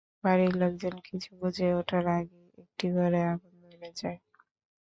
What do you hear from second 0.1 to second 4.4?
বাড়ির লোকজন কিছু বুঝে ওঠার আগেই একটি ঘরে আগুন ধরে যায়।